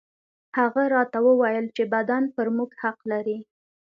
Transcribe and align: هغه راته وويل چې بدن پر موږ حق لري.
هغه 0.57 0.83
راته 0.95 1.17
وويل 1.27 1.65
چې 1.75 1.83
بدن 1.93 2.23
پر 2.35 2.47
موږ 2.55 2.71
حق 2.81 2.99
لري. 3.11 3.37